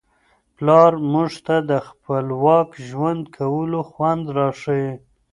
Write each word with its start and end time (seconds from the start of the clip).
پلار 0.55 0.93
موږ 1.11 1.31
ته 1.45 1.55
د 1.69 1.71
خپلواک 1.87 2.69
ژوند 2.87 3.23
کولو 3.37 3.79
خوند 3.89 4.25
را 4.37 4.49
ښيي. 4.61 4.89